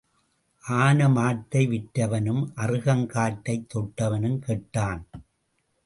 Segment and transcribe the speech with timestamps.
[0.61, 5.03] ஆன மாட்டை விற்றவனும் அறுகங் காட்டைத் தொட்டவனும் கெட்டான்.